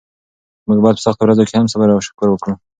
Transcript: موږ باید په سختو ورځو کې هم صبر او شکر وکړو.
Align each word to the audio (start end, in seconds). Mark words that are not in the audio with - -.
موږ 0.67 0.79
باید 0.83 0.97
په 0.97 1.03
سختو 1.05 1.21
ورځو 1.23 1.47
کې 1.47 1.55
هم 1.57 1.67
صبر 1.73 1.87
او 1.93 2.05
شکر 2.07 2.27
وکړو. 2.29 2.55